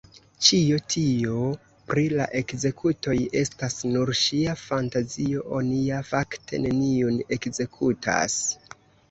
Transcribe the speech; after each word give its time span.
Ĉio 0.45 0.77
tio 0.91 1.41
pri 1.91 2.05
la 2.19 2.25
ekzekutoj 2.39 3.17
estas 3.41 3.77
nur 3.91 4.13
ŝia 4.21 4.57
fantazio; 4.63 5.45
oni 5.59 5.83
ja 5.91 6.01
fakte 6.09 6.63
neniun 6.67 7.21
ekzekutas! 7.39 8.41